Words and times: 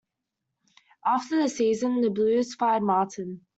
After 1.05 1.39
the 1.43 1.47
season, 1.47 2.01
the 2.01 2.09
Blues 2.09 2.55
fired 2.55 2.81
Martin. 2.81 3.45